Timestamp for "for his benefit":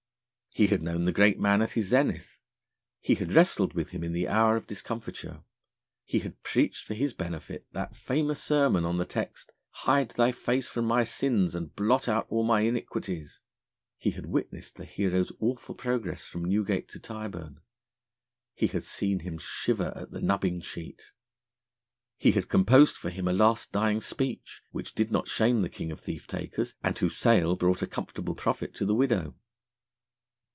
6.83-7.67